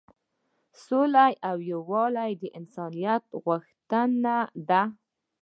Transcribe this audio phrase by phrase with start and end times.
[0.85, 4.35] سوله او یووالی د انسانیت غوښتنه
[4.69, 4.81] ده.